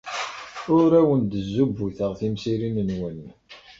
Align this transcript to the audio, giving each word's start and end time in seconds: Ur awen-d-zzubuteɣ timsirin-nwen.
Ur 0.77 0.89
awen-d-zzubuteɣ 0.99 2.11
timsirin-nwen. 2.19 3.21